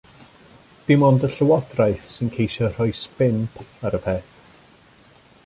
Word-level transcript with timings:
Dim 0.87 1.03
ond 1.09 1.25
y 1.27 1.29
Llywodraeth 1.35 2.07
sy'n 2.15 2.33
ceisio 2.39 2.71
rhoi 2.73 2.97
sbin 3.03 3.39
positif 3.59 3.87
ar 3.91 3.99
y 4.01 4.01
peth. 4.09 4.35